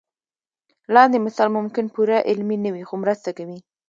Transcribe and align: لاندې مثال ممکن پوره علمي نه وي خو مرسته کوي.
لاندې 0.95 1.17
مثال 1.25 1.49
ممکن 1.57 1.85
پوره 1.93 2.17
علمي 2.29 2.57
نه 2.65 2.69
وي 2.73 2.83
خو 2.89 2.95
مرسته 3.03 3.29
کوي. 3.37 3.59